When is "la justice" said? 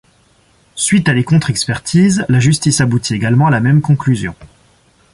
2.27-2.81